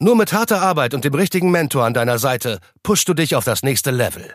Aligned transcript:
Nur 0.00 0.14
mit 0.14 0.32
harter 0.32 0.62
Arbeit 0.62 0.94
und 0.94 1.04
dem 1.04 1.14
richtigen 1.14 1.50
Mentor 1.50 1.84
an 1.84 1.92
deiner 1.92 2.18
Seite 2.18 2.60
pushst 2.84 3.08
du 3.08 3.14
dich 3.14 3.34
auf 3.34 3.44
das 3.44 3.64
nächste 3.64 3.90
Level. 3.90 4.32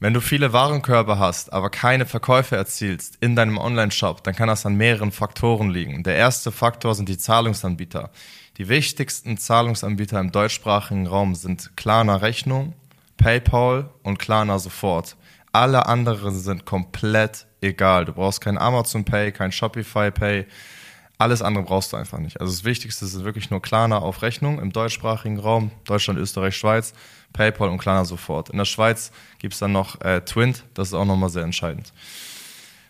Wenn 0.00 0.12
du 0.12 0.20
viele 0.20 0.52
Warenkörbe 0.52 1.18
hast, 1.18 1.50
aber 1.50 1.70
keine 1.70 2.04
Verkäufe 2.04 2.56
erzielst 2.56 3.16
in 3.20 3.36
deinem 3.36 3.56
Online-Shop, 3.56 4.22
dann 4.22 4.34
kann 4.34 4.48
das 4.48 4.66
an 4.66 4.74
mehreren 4.76 5.12
Faktoren 5.12 5.70
liegen. 5.70 6.02
Der 6.02 6.16
erste 6.16 6.52
Faktor 6.52 6.94
sind 6.94 7.08
die 7.08 7.16
Zahlungsanbieter. 7.16 8.10
Die 8.58 8.68
wichtigsten 8.68 9.38
Zahlungsanbieter 9.38 10.20
im 10.20 10.30
deutschsprachigen 10.30 11.06
Raum 11.06 11.34
sind 11.34 11.76
Klarna 11.76 12.16
Rechnung, 12.16 12.74
PayPal 13.16 13.88
und 14.02 14.18
Klarna 14.18 14.58
Sofort. 14.58 15.16
Alle 15.52 15.86
anderen 15.86 16.38
sind 16.38 16.66
komplett 16.66 17.46
egal. 17.62 18.04
Du 18.04 18.12
brauchst 18.12 18.42
kein 18.42 18.58
Amazon 18.58 19.06
Pay, 19.06 19.32
kein 19.32 19.52
Shopify 19.52 20.10
Pay, 20.10 20.46
alles 21.20 21.42
andere 21.42 21.64
brauchst 21.64 21.92
du 21.92 21.98
einfach 21.98 22.18
nicht. 22.18 22.40
Also 22.40 22.52
das 22.52 22.64
Wichtigste 22.64 23.04
ist 23.04 23.22
wirklich 23.24 23.50
nur 23.50 23.60
Klarna 23.60 23.98
auf 23.98 24.22
Rechnung 24.22 24.58
im 24.58 24.72
deutschsprachigen 24.72 25.38
Raum, 25.38 25.70
Deutschland, 25.84 26.18
Österreich, 26.18 26.56
Schweiz, 26.56 26.94
PayPal 27.34 27.68
und 27.68 27.76
Klarna 27.76 28.06
sofort. 28.06 28.48
In 28.48 28.56
der 28.56 28.64
Schweiz 28.64 29.12
gibt 29.38 29.52
es 29.52 29.60
dann 29.60 29.72
noch 29.72 30.00
äh, 30.00 30.22
Twint, 30.22 30.64
das 30.72 30.88
ist 30.88 30.94
auch 30.94 31.04
nochmal 31.04 31.28
sehr 31.28 31.42
entscheidend. 31.42 31.92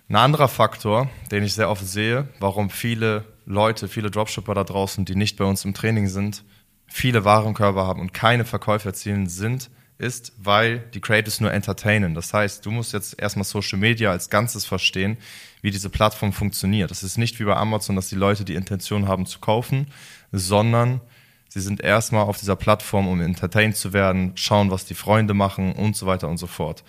Ein 0.09 0.17
anderer 0.17 0.47
Faktor, 0.47 1.11
den 1.33 1.43
ich 1.43 1.55
sehr 1.55 1.69
oft 1.69 1.85
sehe, 1.85 2.29
warum 2.39 2.71
viele 2.71 3.25
Leute, 3.47 3.89
viele 3.89 4.13
Dropshipper 4.13 4.55
da 4.55 4.63
draußen, 4.63 5.05
die 5.05 5.17
nicht 5.17 5.37
bei 5.37 5.45
uns 5.45 5.65
im 5.65 5.75
Training 5.75 6.07
sind, 6.07 6.45
viele 6.87 7.25
Warenkörper 7.25 7.85
haben 7.85 8.01
und 8.01 8.15
keine 8.15 8.45
Verkäufe 8.45 8.89
erzielen, 8.89 9.29
sind, 9.29 9.71
ist, 9.99 10.33
weil 10.39 10.79
die 10.95 11.01
Creators 11.01 11.41
nur 11.41 11.53
entertainen. 11.53 12.15
Das 12.15 12.33
heißt, 12.33 12.65
du 12.65 12.71
musst 12.71 12.93
jetzt 12.93 13.21
erstmal 13.21 13.45
Social 13.45 13.79
Media 13.79 14.11
als 14.11 14.31
Ganzes 14.31 14.65
verstehen, 14.65 15.19
wie 15.63 15.71
diese 15.71 15.91
Plattform 15.91 16.33
funktioniert. 16.33 16.91
Das 16.91 17.03
ist 17.03 17.19
nicht 17.19 17.41
wie 17.41 17.45
bei 17.45 17.57
Amazon, 17.57 17.97
dass 17.97 18.09
die 18.09 18.17
Leute 18.17 18.45
die 18.45 18.55
Intention 18.55 19.09
haben 19.09 19.27
zu 19.27 19.39
kaufen, 19.41 19.89
sondern 20.33 21.01
sie 21.49 21.61
sind 21.61 21.81
erstmal 21.81 22.25
auf 22.25 22.39
dieser 22.39 22.57
Plattform, 22.57 23.09
um 23.09 23.21
entertained 23.21 23.77
zu 23.77 23.93
werden, 23.93 24.33
schauen, 24.35 24.71
was 24.71 24.85
die 24.85 24.95
Freunde 24.95 25.35
machen 25.35 25.73
und 25.73 25.97
so 25.97 26.07
weiter 26.07 26.29
und 26.29 26.39
so 26.39 26.47
fort. 26.47 26.85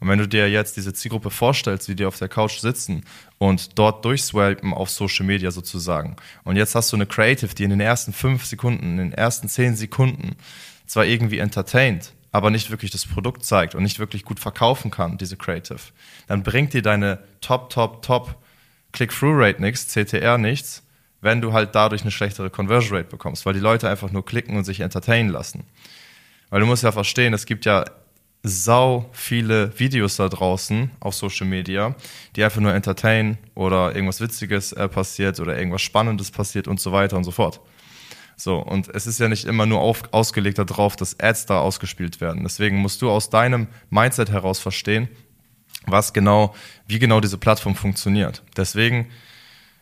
Und 0.00 0.08
wenn 0.08 0.18
du 0.18 0.28
dir 0.28 0.50
jetzt 0.50 0.76
diese 0.76 0.92
Zielgruppe 0.92 1.30
vorstellst, 1.30 1.88
wie 1.88 1.94
die 1.94 2.04
auf 2.04 2.18
der 2.18 2.28
Couch 2.28 2.58
sitzen 2.58 3.04
und 3.38 3.78
dort 3.78 4.04
durchswipen 4.04 4.74
auf 4.74 4.90
Social 4.90 5.24
Media 5.24 5.50
sozusagen. 5.50 6.16
Und 6.44 6.56
jetzt 6.56 6.74
hast 6.74 6.92
du 6.92 6.96
eine 6.96 7.06
Creative, 7.06 7.54
die 7.54 7.64
in 7.64 7.70
den 7.70 7.80
ersten 7.80 8.12
fünf 8.12 8.44
Sekunden, 8.44 8.84
in 8.84 8.96
den 8.98 9.12
ersten 9.12 9.48
zehn 9.48 9.74
Sekunden 9.74 10.36
zwar 10.86 11.06
irgendwie 11.06 11.38
entertaint, 11.38 12.12
aber 12.36 12.50
nicht 12.50 12.70
wirklich 12.70 12.90
das 12.90 13.06
Produkt 13.06 13.46
zeigt 13.46 13.74
und 13.74 13.82
nicht 13.82 13.98
wirklich 13.98 14.22
gut 14.22 14.38
verkaufen 14.38 14.90
kann, 14.90 15.16
diese 15.16 15.38
Creative, 15.38 15.80
dann 16.26 16.42
bringt 16.42 16.74
dir 16.74 16.82
deine 16.82 17.18
Top, 17.40 17.70
Top, 17.70 18.02
Top 18.02 18.36
Click-Through-Rate 18.92 19.62
nichts, 19.62 19.88
CTR 19.88 20.36
nichts, 20.36 20.82
wenn 21.22 21.40
du 21.40 21.54
halt 21.54 21.74
dadurch 21.74 22.02
eine 22.02 22.10
schlechtere 22.10 22.50
Conversion 22.50 22.98
Rate 22.98 23.08
bekommst, 23.08 23.46
weil 23.46 23.54
die 23.54 23.60
Leute 23.60 23.88
einfach 23.88 24.12
nur 24.12 24.22
klicken 24.22 24.54
und 24.54 24.64
sich 24.64 24.80
entertainen 24.80 25.30
lassen. 25.30 25.64
Weil 26.50 26.60
du 26.60 26.66
musst 26.66 26.82
ja 26.82 26.92
verstehen, 26.92 27.32
es 27.32 27.46
gibt 27.46 27.64
ja 27.64 27.86
sau 28.42 29.08
viele 29.12 29.72
Videos 29.78 30.16
da 30.16 30.28
draußen 30.28 30.90
auf 31.00 31.14
Social 31.14 31.46
Media, 31.46 31.94
die 32.36 32.44
einfach 32.44 32.60
nur 32.60 32.74
entertainen 32.74 33.38
oder 33.54 33.94
irgendwas 33.94 34.20
Witziges 34.20 34.74
äh, 34.74 34.90
passiert 34.90 35.40
oder 35.40 35.56
irgendwas 35.56 35.80
Spannendes 35.80 36.30
passiert 36.30 36.68
und 36.68 36.80
so 36.80 36.92
weiter 36.92 37.16
und 37.16 37.24
so 37.24 37.30
fort. 37.30 37.62
So, 38.36 38.58
und 38.58 38.88
es 38.88 39.06
ist 39.06 39.18
ja 39.18 39.28
nicht 39.28 39.46
immer 39.46 39.64
nur 39.64 39.80
auf, 39.80 40.02
ausgelegt 40.12 40.58
darauf, 40.58 40.94
dass 40.94 41.18
Ads 41.18 41.46
da 41.46 41.60
ausgespielt 41.60 42.20
werden. 42.20 42.42
Deswegen 42.42 42.76
musst 42.76 43.00
du 43.00 43.10
aus 43.10 43.30
deinem 43.30 43.66
Mindset 43.88 44.30
heraus 44.30 44.58
verstehen, 44.58 45.08
was 45.86 46.12
genau, 46.12 46.54
wie 46.86 46.98
genau 46.98 47.20
diese 47.20 47.38
Plattform 47.38 47.74
funktioniert. 47.74 48.42
Deswegen 48.56 49.08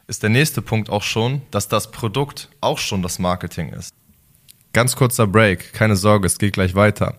ist 0.06 0.22
der 0.22 0.31
nächste 0.31 0.62
Punkt 0.62 0.88
auch 0.88 1.03
schon, 1.03 1.43
dass 1.50 1.69
das 1.69 1.91
Produkt 1.91 2.48
auch 2.60 2.78
schon 2.78 3.03
das 3.03 3.19
Marketing 3.19 3.70
ist. 3.70 3.91
Ganz 4.72 4.94
kurzer 4.94 5.26
Break, 5.26 5.72
keine 5.72 5.97
Sorge, 5.97 6.26
es 6.26 6.38
geht 6.38 6.54
gleich 6.54 6.75
weiter. 6.75 7.19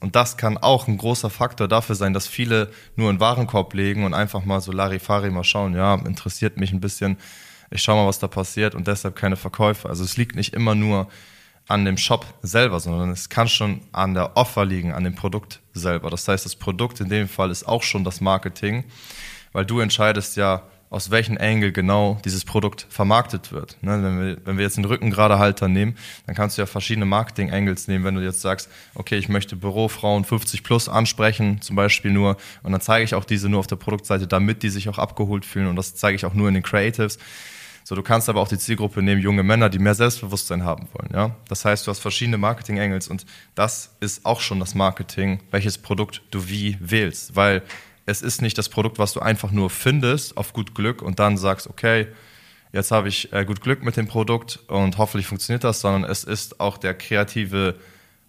Und 0.00 0.16
das 0.16 0.36
kann 0.38 0.56
auch 0.56 0.88
ein 0.88 0.96
großer 0.96 1.28
Faktor 1.28 1.68
dafür 1.68 1.94
sein, 1.94 2.14
dass 2.14 2.26
viele 2.26 2.70
nur 2.96 3.10
einen 3.10 3.20
Warenkorb 3.20 3.74
legen 3.74 4.04
und 4.04 4.14
einfach 4.14 4.44
mal 4.44 4.60
so 4.60 4.72
Larifari 4.72 5.30
mal 5.30 5.44
schauen, 5.44 5.74
ja, 5.74 5.94
interessiert 5.94 6.56
mich 6.56 6.72
ein 6.72 6.80
bisschen, 6.80 7.18
ich 7.70 7.82
schau 7.82 7.96
mal, 7.96 8.08
was 8.08 8.18
da 8.18 8.26
passiert 8.26 8.74
und 8.74 8.86
deshalb 8.86 9.14
keine 9.14 9.36
Verkäufe. 9.36 9.88
Also 9.88 10.02
es 10.02 10.16
liegt 10.16 10.36
nicht 10.36 10.54
immer 10.54 10.74
nur 10.74 11.08
an 11.68 11.84
dem 11.84 11.98
Shop 11.98 12.26
selber, 12.42 12.80
sondern 12.80 13.10
es 13.10 13.28
kann 13.28 13.46
schon 13.46 13.82
an 13.92 14.14
der 14.14 14.36
Offer 14.36 14.64
liegen, 14.64 14.92
an 14.92 15.04
dem 15.04 15.14
Produkt 15.14 15.60
selber. 15.72 16.10
Das 16.10 16.26
heißt, 16.26 16.44
das 16.44 16.56
Produkt 16.56 17.00
in 17.00 17.08
dem 17.08 17.28
Fall 17.28 17.50
ist 17.50 17.68
auch 17.68 17.82
schon 17.82 18.02
das 18.02 18.20
Marketing, 18.20 18.84
weil 19.52 19.66
du 19.66 19.80
entscheidest 19.80 20.36
ja, 20.36 20.62
aus 20.90 21.12
welchem 21.12 21.38
Angle 21.38 21.70
genau 21.70 22.18
dieses 22.24 22.44
Produkt 22.44 22.84
vermarktet 22.90 23.52
wird. 23.52 23.76
Ne, 23.80 24.02
wenn, 24.02 24.20
wir, 24.20 24.36
wenn 24.44 24.58
wir 24.58 24.64
jetzt 24.64 24.76
den 24.76 24.84
Rückengeradehalter 24.84 25.68
nehmen, 25.68 25.96
dann 26.26 26.34
kannst 26.34 26.58
du 26.58 26.62
ja 26.62 26.66
verschiedene 26.66 27.06
Marketing-Angles 27.06 27.86
nehmen. 27.86 28.04
Wenn 28.04 28.16
du 28.16 28.22
jetzt 28.22 28.40
sagst, 28.40 28.68
okay, 28.96 29.16
ich 29.16 29.28
möchte 29.28 29.54
Bürofrauen 29.54 30.24
50 30.24 30.64
plus 30.64 30.88
ansprechen, 30.88 31.60
zum 31.62 31.76
Beispiel 31.76 32.10
nur, 32.10 32.36
und 32.64 32.72
dann 32.72 32.80
zeige 32.80 33.04
ich 33.04 33.14
auch 33.14 33.24
diese 33.24 33.48
nur 33.48 33.60
auf 33.60 33.68
der 33.68 33.76
Produktseite, 33.76 34.26
damit 34.26 34.64
die 34.64 34.68
sich 34.68 34.88
auch 34.88 34.98
abgeholt 34.98 35.44
fühlen 35.44 35.68
und 35.68 35.76
das 35.76 35.94
zeige 35.94 36.16
ich 36.16 36.24
auch 36.24 36.34
nur 36.34 36.48
in 36.48 36.54
den 36.54 36.64
Creatives. 36.64 37.18
So, 37.84 37.94
du 37.94 38.02
kannst 38.02 38.28
aber 38.28 38.40
auch 38.40 38.48
die 38.48 38.58
Zielgruppe 38.58 39.00
nehmen, 39.00 39.22
junge 39.22 39.44
Männer, 39.44 39.68
die 39.68 39.78
mehr 39.78 39.94
Selbstbewusstsein 39.94 40.64
haben 40.64 40.88
wollen. 40.92 41.10
Ja? 41.14 41.36
Das 41.48 41.64
heißt, 41.64 41.86
du 41.86 41.90
hast 41.90 42.00
verschiedene 42.00 42.36
Marketing-Angles 42.36 43.08
und 43.08 43.26
das 43.54 43.96
ist 44.00 44.26
auch 44.26 44.40
schon 44.40 44.58
das 44.58 44.74
Marketing, 44.74 45.40
welches 45.52 45.78
Produkt 45.78 46.22
du 46.30 46.48
wie 46.48 46.76
wählst, 46.80 47.36
weil 47.36 47.62
es 48.06 48.22
ist 48.22 48.42
nicht 48.42 48.58
das 48.58 48.68
Produkt, 48.68 48.98
was 48.98 49.12
du 49.12 49.20
einfach 49.20 49.50
nur 49.50 49.70
findest 49.70 50.36
auf 50.36 50.52
gut 50.52 50.74
Glück 50.74 51.02
und 51.02 51.18
dann 51.18 51.36
sagst, 51.36 51.68
okay, 51.68 52.08
jetzt 52.72 52.90
habe 52.90 53.08
ich 53.08 53.32
äh, 53.32 53.44
gut 53.44 53.60
Glück 53.60 53.82
mit 53.82 53.96
dem 53.96 54.06
Produkt 54.06 54.60
und 54.68 54.98
hoffentlich 54.98 55.26
funktioniert 55.26 55.64
das, 55.64 55.80
sondern 55.80 56.08
es 56.08 56.24
ist 56.24 56.60
auch 56.60 56.78
der 56.78 56.94
kreative 56.94 57.76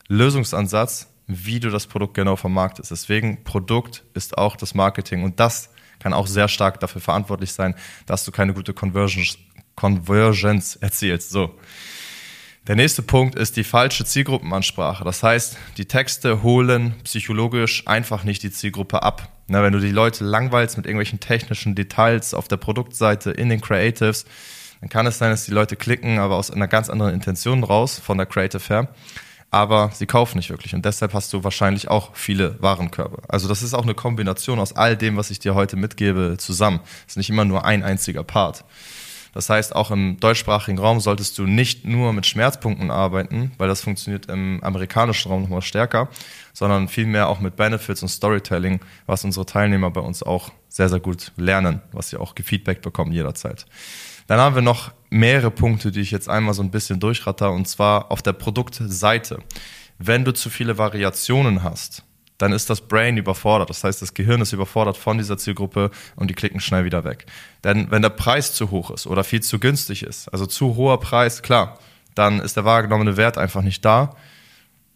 Lösungsansatz, 0.08 1.08
wie 1.28 1.60
du 1.60 1.70
das 1.70 1.88
Produkt 1.88 2.14
genau 2.14 2.36
vermarktest. 2.36 2.92
Deswegen 2.92 3.44
Produkt 3.44 4.04
ist 4.14 4.38
auch 4.38 4.56
das 4.56 4.76
Marketing 4.76 5.24
und 5.24 5.40
das 5.40 5.70
kann 6.00 6.14
auch 6.14 6.28
sehr 6.28 6.48
stark 6.48 6.80
dafür 6.80 7.02
verantwortlich 7.02 7.54
sein, 7.54 7.76
dass 8.06 8.26
du 8.26 8.32
keine 8.32 8.54
gute 8.54 8.74
Conversions, 8.74 10.76
erzielst. 10.76 11.30
So. 11.30 11.56
Der 12.68 12.76
nächste 12.76 13.02
Punkt 13.02 13.36
ist 13.36 13.58
die 13.58 13.64
falsche 13.64 14.06
Zielgruppenansprache. 14.06 15.04
Das 15.04 15.24
heißt, 15.24 15.58
die 15.78 15.86
Texte 15.86 16.44
holen 16.44 16.96
psychologisch 17.04 17.88
einfach 17.88 18.24
nicht 18.24 18.44
die 18.44 18.52
Zielgruppe 18.52 19.02
ab. 19.02 19.32
Na, 19.52 19.62
wenn 19.64 19.74
du 19.74 19.80
die 19.80 19.92
Leute 19.92 20.24
langweilst 20.24 20.78
mit 20.78 20.86
irgendwelchen 20.86 21.20
technischen 21.20 21.76
Details 21.76 22.34
auf 22.34 22.48
der 22.48 22.56
Produktseite, 22.56 23.32
in 23.32 23.50
den 23.50 23.60
Creatives, 23.60 24.24
dann 24.80 24.88
kann 24.88 25.06
es 25.06 25.18
sein, 25.18 25.30
dass 25.30 25.44
die 25.44 25.52
Leute 25.52 25.76
klicken, 25.76 26.20
aber 26.20 26.38
aus 26.38 26.52
einer 26.52 26.70
ganz 26.70 26.90
anderen 26.90 27.14
Intention 27.14 27.66
raus, 27.66 28.00
von 28.00 28.18
der 28.18 28.28
Creative 28.28 28.64
her. 28.70 28.88
Aber 29.50 29.92
sie 29.94 30.06
kaufen 30.06 30.38
nicht 30.38 30.50
wirklich 30.52 30.74
und 30.74 30.86
deshalb 30.86 31.14
hast 31.14 31.34
du 31.34 31.44
wahrscheinlich 31.44 31.90
auch 31.90 32.16
viele 32.16 32.56
Warenkörbe. 32.62 33.24
Also 33.28 33.50
das 33.50 33.62
ist 33.62 33.74
auch 33.74 33.84
eine 33.84 33.94
Kombination 33.94 34.58
aus 34.58 34.72
all 34.72 34.96
dem, 34.96 35.18
was 35.18 35.32
ich 35.32 35.40
dir 35.40 35.54
heute 35.54 35.76
mitgebe, 35.76 36.38
zusammen. 36.38 36.80
Es 37.06 37.14
ist 37.14 37.18
nicht 37.18 37.30
immer 37.30 37.44
nur 37.44 37.66
ein 37.66 37.84
einziger 37.84 38.24
Part. 38.24 38.64
Das 39.34 39.50
heißt, 39.50 39.76
auch 39.76 39.92
im 39.92 40.20
deutschsprachigen 40.20 40.78
Raum 40.78 41.00
solltest 41.00 41.38
du 41.38 41.44
nicht 41.44 41.86
nur 41.86 42.14
mit 42.14 42.26
Schmerzpunkten 42.26 42.92
arbeiten, 42.92 43.52
weil 43.58 43.68
das 43.68 43.82
funktioniert 43.82 44.26
im 44.28 44.62
amerikanischen 44.64 45.32
Raum 45.32 45.44
nochmal 45.44 45.62
stärker, 45.62 46.10
sondern 46.54 46.88
vielmehr 46.88 47.30
auch 47.30 47.40
mit 47.40 47.56
Benefits 47.56 48.02
und 48.02 48.10
Storytelling, 48.10 48.82
was 49.06 49.24
unsere 49.24 49.46
Teilnehmer 49.46 49.90
bei 49.92 50.02
uns 50.02 50.22
auch 50.24 50.52
sehr, 50.68 50.90
sehr 50.90 51.00
gut 51.00 51.32
lernen, 51.38 51.82
was 51.92 52.10
sie 52.10 52.18
auch 52.18 52.36
gefeedback 52.36 52.82
bekommen 52.82 53.12
jederzeit. 53.12 53.66
Dann 54.28 54.40
haben 54.40 54.56
wir 54.56 54.62
noch 54.62 54.92
mehrere 55.10 55.52
Punkte, 55.52 55.92
die 55.92 56.02
ich 56.02 56.12
jetzt 56.12 56.30
einmal 56.30 56.54
so 56.54 56.64
ein 56.64 56.72
bisschen 56.72 57.00
durchratter, 57.00 57.52
und 57.52 57.68
zwar 57.68 58.12
auf 58.12 58.22
der 58.22 58.34
Produktseite. 58.34 59.40
Wenn 59.98 60.26
du 60.26 60.34
zu 60.34 60.50
viele 60.50 60.78
Variationen 60.78 61.64
hast, 61.64 62.04
dann 62.42 62.54
ist 62.54 62.70
das 62.70 62.82
Brain 62.82 63.18
überfordert. 63.18 63.70
Das 63.70 63.84
heißt, 63.84 64.02
das 64.02 64.14
Gehirn 64.14 64.42
ist 64.42 64.52
überfordert 64.52 64.98
von 64.98 65.18
dieser 65.18 65.38
Zielgruppe 65.38 65.92
und 66.16 66.30
die 66.30 66.34
klicken 66.34 66.60
schnell 66.60 66.86
wieder 66.86 67.04
weg. 67.04 67.26
Denn 67.64 67.92
wenn 67.92 68.02
der 68.02 68.10
Preis 68.10 68.54
zu 68.54 68.72
hoch 68.72 68.90
ist 68.90 69.06
oder 69.06 69.24
viel 69.24 69.42
zu 69.42 69.60
günstig 69.60 70.04
ist, 70.04 70.28
also 70.30 70.48
zu 70.48 70.76
hoher 70.76 71.00
Preis, 71.00 71.44
klar, 71.44 71.78
dann 72.16 72.40
ist 72.40 72.58
der 72.58 72.66
wahrgenommene 72.66 73.16
Wert 73.16 73.38
einfach 73.38 73.62
nicht 73.62 73.86
da, 73.86 74.16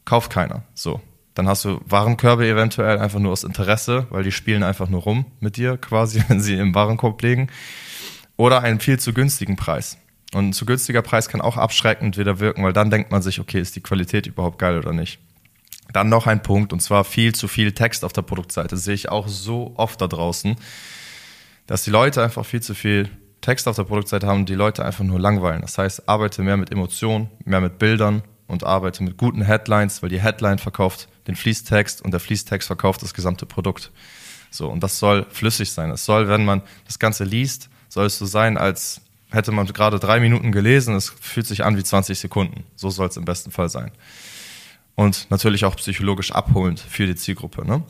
kauft 0.05 0.31
keiner. 0.31 0.63
So. 0.73 1.01
Dann 1.35 1.47
hast 1.47 1.65
du 1.65 1.81
Warenkörbe 1.85 2.47
eventuell 2.47 2.97
einfach 2.97 3.19
nur 3.19 3.31
aus 3.31 3.43
Interesse, 3.43 4.07
weil 4.09 4.23
die 4.23 4.31
spielen 4.31 4.63
einfach 4.63 4.89
nur 4.89 5.01
rum 5.01 5.25
mit 5.39 5.57
dir 5.57 5.77
quasi, 5.77 6.23
wenn 6.27 6.41
sie 6.41 6.55
im 6.55 6.73
Warenkorb 6.73 7.21
legen. 7.21 7.49
Oder 8.37 8.61
einen 8.61 8.79
viel 8.79 8.99
zu 8.99 9.13
günstigen 9.13 9.55
Preis. 9.55 9.97
Und 10.33 10.49
ein 10.49 10.53
zu 10.53 10.65
günstiger 10.65 11.01
Preis 11.01 11.29
kann 11.29 11.41
auch 11.41 11.57
abschreckend 11.57 12.17
wieder 12.17 12.39
wirken, 12.39 12.63
weil 12.63 12.73
dann 12.73 12.89
denkt 12.89 13.11
man 13.11 13.21
sich, 13.21 13.39
okay, 13.39 13.59
ist 13.59 13.75
die 13.75 13.81
Qualität 13.81 14.25
überhaupt 14.25 14.57
geil 14.57 14.77
oder 14.77 14.91
nicht. 14.91 15.19
Dann 15.95 16.09
noch 16.09 16.27
ein 16.27 16.43
Punkt, 16.43 16.73
und 16.73 16.81
zwar 16.81 17.05
viel 17.05 17.33
zu 17.33 17.47
viel 17.47 17.71
Text 17.71 18.03
auf 18.03 18.11
der 18.11 18.21
Produktseite. 18.21 18.67
Das 18.67 18.83
sehe 18.83 18.95
ich 18.95 19.07
auch 19.07 19.29
so 19.29 19.71
oft 19.77 20.01
da 20.01 20.07
draußen, 20.07 20.57
dass 21.67 21.85
die 21.85 21.89
Leute 21.89 22.21
einfach 22.21 22.45
viel 22.45 22.61
zu 22.61 22.75
viel 22.75 23.09
Text 23.39 23.65
auf 23.65 23.77
der 23.77 23.85
Produktseite 23.85 24.27
haben 24.27 24.39
und 24.39 24.49
die 24.49 24.55
Leute 24.55 24.83
einfach 24.83 25.05
nur 25.05 25.21
langweilen. 25.21 25.61
Das 25.61 25.77
heißt, 25.77 26.09
arbeite 26.09 26.43
mehr 26.43 26.57
mit 26.57 26.69
Emotionen, 26.69 27.29
mehr 27.45 27.61
mit 27.61 27.79
Bildern 27.79 28.23
und 28.45 28.65
arbeite 28.65 29.03
mit 29.03 29.15
guten 29.15 29.41
Headlines, 29.41 30.03
weil 30.03 30.09
die 30.09 30.19
Headline 30.19 30.57
verkauft 30.57 31.07
den 31.27 31.37
Fließtext 31.37 32.01
und 32.01 32.11
der 32.11 32.19
Fließtext 32.19 32.67
verkauft 32.67 33.01
das 33.01 33.13
gesamte 33.13 33.45
Produkt. 33.45 33.93
So, 34.51 34.67
und 34.67 34.83
das 34.83 34.99
soll 34.99 35.25
flüssig 35.29 35.71
sein. 35.71 35.91
Es 35.91 36.03
soll, 36.03 36.27
wenn 36.27 36.43
man 36.43 36.61
das 36.87 36.99
Ganze 36.99 37.23
liest, 37.23 37.69
soll 37.87 38.07
es 38.07 38.19
so 38.19 38.25
sein, 38.25 38.57
als 38.57 38.99
hätte 39.31 39.53
man 39.53 39.65
gerade 39.65 39.99
drei 39.99 40.19
Minuten 40.19 40.51
gelesen, 40.51 40.93
es 40.93 41.09
fühlt 41.21 41.47
sich 41.47 41.63
an 41.63 41.77
wie 41.77 41.83
20 41.85 42.19
Sekunden. 42.19 42.65
So 42.75 42.89
soll 42.89 43.07
es 43.07 43.15
im 43.15 43.23
besten 43.23 43.51
Fall 43.51 43.69
sein. 43.69 43.91
Und 44.95 45.29
natürlich 45.29 45.65
auch 45.65 45.75
psychologisch 45.75 46.31
abholend 46.31 46.79
für 46.79 47.05
die 47.05 47.15
Zielgruppe, 47.15 47.65
ne? 47.65 47.83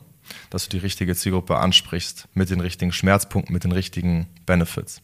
dass 0.50 0.64
du 0.64 0.70
die 0.70 0.78
richtige 0.78 1.14
Zielgruppe 1.14 1.56
ansprichst 1.56 2.28
mit 2.34 2.50
den 2.50 2.60
richtigen 2.60 2.92
Schmerzpunkten, 2.92 3.52
mit 3.52 3.64
den 3.64 3.72
richtigen 3.72 4.26
Benefits. 4.44 5.00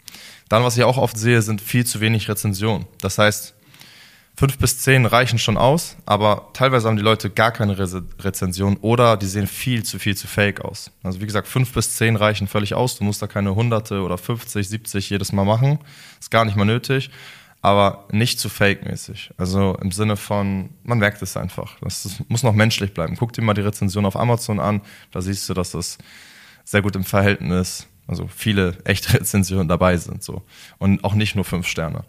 Dann, 0.48 0.64
was 0.64 0.76
ich 0.76 0.84
auch 0.84 0.98
oft 0.98 1.16
sehe, 1.16 1.42
sind 1.42 1.60
viel 1.60 1.86
zu 1.86 2.00
wenig 2.00 2.28
Rezensionen. 2.28 2.86
Das 3.00 3.18
heißt, 3.18 3.54
fünf 4.36 4.58
bis 4.58 4.78
zehn 4.78 5.06
reichen 5.06 5.38
schon 5.38 5.56
aus, 5.56 5.96
aber 6.06 6.50
teilweise 6.54 6.88
haben 6.88 6.96
die 6.96 7.02
Leute 7.02 7.30
gar 7.30 7.52
keine 7.52 7.78
Re 7.78 8.02
Rezension 8.20 8.76
oder 8.78 9.16
die 9.16 9.26
sehen 9.26 9.46
viel 9.46 9.82
zu 9.84 9.98
viel 9.98 10.16
zu 10.16 10.26
fake 10.26 10.62
aus. 10.62 10.90
Also 11.02 11.20
wie 11.20 11.26
gesagt, 11.26 11.48
fünf 11.48 11.72
bis 11.72 11.96
zehn 11.96 12.16
reichen 12.16 12.48
völlig 12.48 12.74
aus. 12.74 12.98
Du 12.98 13.04
musst 13.04 13.22
da 13.22 13.26
keine 13.26 13.54
hunderte 13.54 14.00
oder 14.02 14.18
50, 14.18 14.68
70 14.68 15.10
jedes 15.10 15.32
Mal 15.32 15.44
machen. 15.44 15.78
Ist 16.18 16.30
gar 16.30 16.44
nicht 16.44 16.56
mal 16.56 16.64
nötig, 16.64 17.10
aber 17.62 18.06
nicht 18.10 18.40
zu 18.40 18.48
fake-mäßig. 18.48 19.30
Also 19.38 19.76
im 19.80 19.92
Sinne 19.92 20.16
von, 20.16 20.70
man 20.82 20.98
merkt 20.98 21.22
es 21.22 21.36
einfach. 21.36 21.78
Das, 21.80 22.02
das 22.02 22.22
muss 22.28 22.42
noch 22.42 22.52
menschlich 22.52 22.92
bleiben. 22.92 23.16
Guck 23.16 23.32
dir 23.32 23.42
mal 23.42 23.54
die 23.54 23.60
Rezension 23.60 24.04
auf 24.04 24.16
Amazon 24.16 24.58
an. 24.58 24.82
Da 25.12 25.22
siehst 25.22 25.48
du, 25.48 25.54
dass 25.54 25.70
das 25.70 25.96
sehr 26.64 26.82
gut 26.82 26.96
im 26.96 27.04
Verhältnis, 27.04 27.86
also 28.08 28.26
viele 28.26 28.78
echte 28.84 29.14
Rezensionen 29.20 29.68
dabei 29.68 29.96
sind 29.96 30.24
so 30.24 30.42
und 30.78 31.04
auch 31.04 31.14
nicht 31.14 31.36
nur 31.36 31.44
fünf 31.44 31.68
Sterne. 31.68 32.04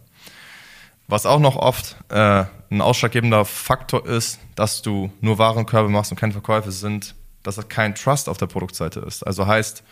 Was 1.07 1.27
auch 1.27 1.39
noch 1.39 1.55
oft 1.55 1.97
äh, 2.09 2.45
ein 2.71 2.81
ausschlaggebender 2.81 3.45
Faktor 3.45 4.07
ist, 4.07 4.39
dass 4.55 4.81
du 4.81 5.11
nur 5.21 5.37
Warenkörbe 5.37 5.89
machst 5.89 6.11
und 6.11 6.19
keine 6.19 6.33
Verkäufe 6.33 6.71
sind, 6.71 7.13
dass 7.43 7.59
es 7.59 7.67
kein 7.67 7.93
Trust 7.93 8.27
auf 8.27 8.37
der 8.37 8.47
Produktseite 8.47 9.01
ist. 9.01 9.21
Also 9.21 9.45
heißt, 9.45 9.83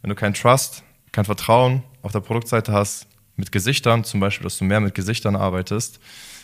wenn 0.00 0.08
du 0.08 0.14
kein 0.14 0.32
Trust, 0.32 0.82
kein 1.12 1.26
Vertrauen 1.26 1.82
auf 2.00 2.12
der 2.12 2.20
Produktseite 2.20 2.72
hast, 2.72 3.06
mit 3.40 3.50
Gesichtern, 3.52 4.04
zum 4.04 4.20
Beispiel, 4.20 4.44
dass 4.44 4.58
du 4.58 4.64
mehr 4.64 4.80
mit 4.80 4.94
Gesichtern 4.94 5.34
arbeitest, 5.34 5.98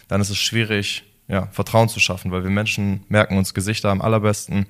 dann 0.09 0.21
ist 0.21 0.31
es 0.31 0.39
schwierig, 0.39 1.05
ja, 1.29 1.47
Vertrauen 1.53 1.89
zu 1.89 2.01
schaffen, 2.01 2.33
weil 2.33 2.43
wir 2.43 2.51
Menschen 2.51 3.05
merken 3.09 3.39
uns 3.39 3.55
Gesichter 3.55 3.91
am 3.91 4.01
allerbesten. 4.01 4.67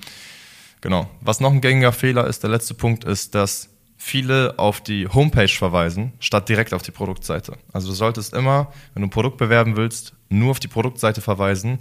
Genau. 0.81 1.09
Was 1.21 1.41
noch 1.41 1.53
ein 1.53 1.61
gängiger 1.61 1.93
Fehler 1.93 2.27
ist, 2.27 2.43
der 2.43 2.51
letzte 2.51 2.75
Punkt 2.75 3.05
ist, 3.05 3.35
dass 3.35 3.71
viele 3.97 4.59
auf 4.59 4.81
die 4.81 5.09
Homepage 5.09 5.49
verweisen, 5.49 6.13
statt 6.21 6.49
direkt 6.49 6.75
auf 6.75 6.83
die 6.83 6.91
Produktseite. 6.91 7.57
Also 7.73 7.89
du 7.89 7.95
solltest 7.95 8.35
immer, 8.35 8.73
wenn 8.95 9.03
du 9.03 9.09
ein 9.09 9.11
Produkt 9.11 9.39
bewerben 9.39 9.77
willst, 9.77 10.13
nur 10.29 10.51
auf 10.51 10.61
die 10.61 10.69
Produktseite 10.69 11.21
verweisen 11.21 11.81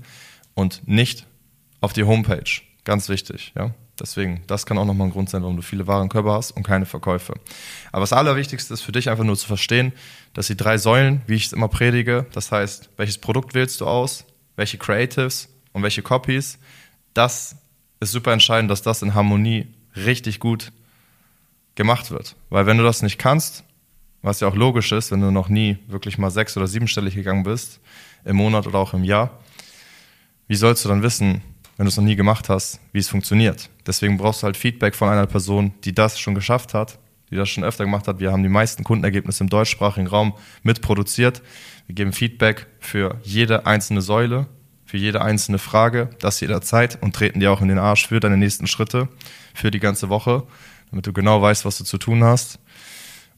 und 0.54 0.88
nicht 0.88 1.28
auf 1.82 1.94
die 1.94 2.04
Homepage. 2.04 2.62
Ganz 2.84 3.10
wichtig, 3.10 3.54
ja. 3.56 3.74
Deswegen, 4.00 4.44
das 4.48 4.66
kann 4.66 4.78
auch 4.78 4.86
nochmal 4.86 5.08
ein 5.08 5.12
Grund 5.12 5.30
sein, 5.30 5.42
warum 5.42 5.56
du 5.56 5.62
viele 5.62 5.88
Warenkörper 5.88 6.34
hast 6.34 6.52
und 6.52 6.64
keine 6.64 6.86
Verkäufe. 6.86 7.34
Aber 7.92 8.02
das 8.02 8.12
Allerwichtigste 8.14 8.74
ist 8.74 8.82
für 8.82 8.92
dich 8.92 9.10
einfach 9.10 9.24
nur 9.24 9.38
zu 9.38 9.48
verstehen, 9.48 9.94
dass 10.34 10.48
die 10.48 10.58
drei 10.58 10.78
Säulen, 10.78 11.22
wie 11.28 11.36
ich 11.36 11.46
es 11.46 11.54
immer 11.54 11.70
predige, 11.70 12.26
das 12.34 12.52
heißt, 12.52 12.90
welches 12.98 13.18
Produkt 13.18 13.54
wählst 13.54 13.80
du 13.80 13.88
aus, 13.88 14.26
welche 14.58 14.78
Creatives 14.78 15.48
und 15.72 15.84
welche 15.84 16.02
Copies, 16.02 16.60
das 17.14 17.56
ist 18.02 18.12
super 18.12 18.34
entscheidend, 18.34 18.70
dass 18.70 18.82
das 18.82 19.02
in 19.02 19.14
Harmonie 19.14 19.68
richtig 19.96 20.40
gut 20.40 20.74
gemacht 21.76 22.12
wird. 22.12 22.36
Weil 22.50 22.66
wenn 22.66 22.78
du 22.78 22.84
das 22.84 23.02
nicht 23.02 23.18
kannst, 23.18 23.64
was 24.22 24.40
ja 24.40 24.48
auch 24.48 24.56
logisch 24.56 24.92
ist, 24.92 25.12
wenn 25.12 25.22
du 25.22 25.32
noch 25.32 25.50
nie 25.50 25.78
wirklich 25.88 26.18
mal 26.18 26.32
sechs- 26.32 26.58
oder 26.58 26.68
siebenstellig 26.68 27.16
gegangen 27.16 27.44
bist, 27.44 27.80
im 28.26 28.38
Monat 28.38 28.68
oder 28.68 28.80
auch 28.80 28.94
im 28.94 29.04
Jahr, 29.04 29.40
wie 30.48 30.56
sollst 30.56 30.84
du 30.84 30.90
dann 30.90 31.04
wissen, 31.04 31.42
wenn 31.77 31.86
du 31.86 31.89
es 31.89 31.98
noch 31.98 32.04
nie 32.04 32.16
gemacht 32.16 32.50
hast, 32.50 32.80
wie 32.94 33.00
es 33.00 33.10
funktioniert? 33.10 33.69
Deswegen 33.86 34.18
brauchst 34.18 34.42
du 34.42 34.45
halt 34.45 34.57
Feedback 34.57 34.95
von 34.95 35.10
einer 35.10 35.27
Person, 35.27 35.74
die 35.83 35.94
das 35.94 36.19
schon 36.19 36.36
geschafft 36.36 36.74
hat, 36.74 37.00
die 37.30 37.36
das 37.36 37.50
schon 37.50 37.63
öfter 37.63 37.83
gemacht 37.83 38.07
hat. 38.07 38.19
Wir 38.19 38.31
haben 38.31 38.44
die 38.44 38.50
meisten 38.50 38.83
Kundenergebnisse 38.83 39.44
im 39.44 39.50
deutschsprachigen 39.50 40.07
Raum 40.07 40.33
mitproduziert. 40.63 41.42
Wir 41.88 41.95
geben 41.95 42.13
Feedback 42.13 42.68
für 42.80 43.19
jede 43.24 43.66
einzelne 43.66 44.01
Säule, 44.01 44.48
für 44.86 44.98
jede 44.98 45.22
einzelne 45.22 45.57
Frage, 45.57 46.10
das 46.19 46.39
jederzeit 46.39 47.01
und 47.01 47.16
treten 47.16 47.39
dir 47.39 47.51
auch 47.51 47.62
in 47.62 47.68
den 47.68 47.80
Arsch 47.80 48.07
für 48.07 48.19
deine 48.19 48.38
nächsten 48.38 48.68
Schritte, 48.68 49.10
für 49.54 49.72
die 49.72 49.80
ganze 49.80 50.10
Woche 50.10 50.44
damit 50.95 51.07
du 51.07 51.13
genau 51.13 51.42
weißt, 51.42 51.66
was 51.66 51.77
du 51.77 51.83
zu 51.83 51.98
tun 51.98 52.24
hast. 52.24 52.60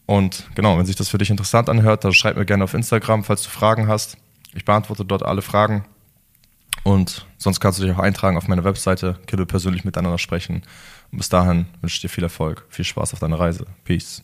Und 0.05 0.47
genau, 0.55 0.77
wenn 0.77 0.85
sich 0.85 0.95
das 0.95 1.09
für 1.09 1.17
dich 1.17 1.31
interessant 1.31 1.69
anhört, 1.69 2.03
dann 2.03 2.13
schreib 2.13 2.37
mir 2.37 2.45
gerne 2.45 2.63
auf 2.63 2.73
Instagram, 2.73 3.23
falls 3.23 3.41
du 3.43 3.49
Fragen 3.49 3.87
hast. 3.87 4.17
Ich 4.53 4.63
beantworte 4.63 5.03
dort 5.03 5.23
alle 5.23 5.41
Fragen. 5.41 5.83
Und 6.87 7.25
sonst 7.37 7.59
kannst 7.59 7.79
du 7.79 7.83
dich 7.83 7.93
auch 7.93 7.99
eintragen 7.99 8.37
auf 8.37 8.47
meiner 8.47 8.63
Webseite, 8.63 9.19
wir 9.39 9.45
persönlich 9.45 9.83
miteinander 9.83 10.17
sprechen. 10.17 10.63
Und 11.11 11.17
bis 11.17 11.27
dahin 11.27 11.65
wünsche 11.81 11.95
ich 11.95 12.01
dir 12.01 12.07
viel 12.07 12.23
Erfolg, 12.23 12.65
viel 12.69 12.85
Spaß 12.85 13.11
auf 13.11 13.19
deiner 13.19 13.37
Reise. 13.37 13.65
Peace. 13.83 14.23